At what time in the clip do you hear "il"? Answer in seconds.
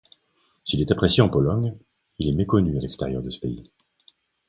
2.17-2.27